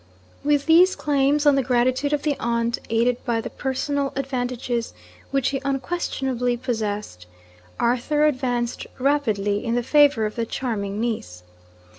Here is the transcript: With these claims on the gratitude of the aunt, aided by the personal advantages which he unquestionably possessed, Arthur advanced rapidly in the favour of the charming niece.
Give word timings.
With 0.43 0.65
these 0.65 0.95
claims 0.95 1.45
on 1.45 1.53
the 1.53 1.61
gratitude 1.61 2.11
of 2.11 2.23
the 2.23 2.35
aunt, 2.39 2.79
aided 2.89 3.23
by 3.23 3.39
the 3.39 3.51
personal 3.51 4.11
advantages 4.15 4.95
which 5.29 5.49
he 5.49 5.61
unquestionably 5.63 6.57
possessed, 6.57 7.27
Arthur 7.79 8.25
advanced 8.25 8.87
rapidly 8.97 9.63
in 9.63 9.75
the 9.75 9.83
favour 9.83 10.25
of 10.25 10.37
the 10.37 10.45
charming 10.47 10.99
niece. 10.99 11.43